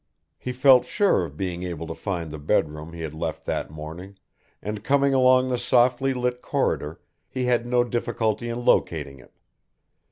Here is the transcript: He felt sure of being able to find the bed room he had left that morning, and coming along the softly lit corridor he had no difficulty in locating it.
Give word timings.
He 0.39 0.51
felt 0.51 0.83
sure 0.83 1.25
of 1.25 1.37
being 1.37 1.61
able 1.61 1.85
to 1.85 1.93
find 1.93 2.31
the 2.31 2.39
bed 2.39 2.71
room 2.71 2.91
he 2.91 3.01
had 3.01 3.13
left 3.13 3.45
that 3.45 3.69
morning, 3.69 4.17
and 4.59 4.83
coming 4.83 5.13
along 5.13 5.49
the 5.49 5.59
softly 5.59 6.11
lit 6.11 6.41
corridor 6.41 6.99
he 7.29 7.45
had 7.45 7.67
no 7.67 7.83
difficulty 7.83 8.49
in 8.49 8.65
locating 8.65 9.19
it. 9.19 9.31